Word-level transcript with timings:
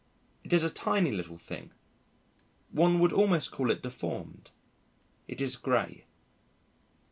It 0.43 0.51
is 0.51 0.63
a 0.63 0.71
tiny 0.71 1.11
little 1.11 1.37
thing. 1.37 1.69
One 2.71 2.97
would 2.99 3.13
almost 3.13 3.51
call 3.51 3.69
it 3.69 3.83
deformed. 3.83 4.49
It 5.27 5.39
is 5.41 5.57
gray. 5.57 6.05